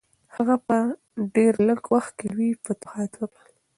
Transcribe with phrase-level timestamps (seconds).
[0.35, 0.77] هغه په
[1.35, 3.53] ډېر لږ وخت کې لوی فتوحات وکړل.